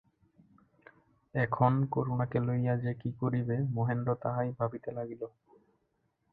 [1.35, 5.21] এখন করুণাকে লইয়া যে কী করিবে মহেন্দ্র তাহাই ভাবিতে লাগিল।